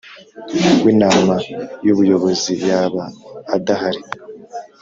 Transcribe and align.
w 0.83 0.85
Inama 0.93 1.35
y 1.85 1.89
Ubuyobozi 1.93 2.53
yaba 2.67 3.03
adahari 3.55 4.01